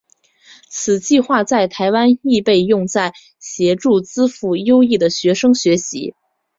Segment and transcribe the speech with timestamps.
[0.67, 6.15] 此计画在台湾亦被用在协助资赋优异的学生学习。